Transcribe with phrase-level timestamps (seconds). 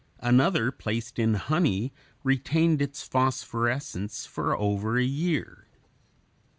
[0.23, 1.93] Another placed in honey
[2.23, 5.67] retained its phosphorescence for over a year.